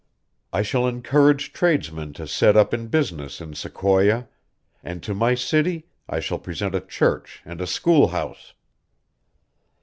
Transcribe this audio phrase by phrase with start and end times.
[0.51, 4.27] I shall encourage tradesmen to set up in business in Sequoia,
[4.83, 8.53] and to my city I shall present a church and a schoolhouse.